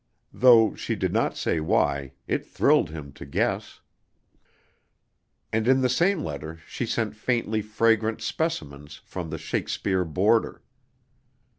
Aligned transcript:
Though 0.33 0.73
she 0.73 0.95
did 0.95 1.13
not 1.13 1.37
say 1.37 1.59
why, 1.59 2.13
it 2.27 2.43
thrilled 2.43 2.89
him 2.89 3.11
to 3.11 3.23
guess. 3.23 3.81
And 5.53 5.67
in 5.67 5.81
the 5.81 5.89
same 5.89 6.23
letter 6.23 6.59
she 6.67 6.87
sent 6.87 7.15
faintly 7.15 7.61
fragrant 7.61 8.19
specimens 8.19 8.95
from 9.05 9.29
the 9.29 9.37
"Shakespeare 9.37 10.03
border." 10.03 10.63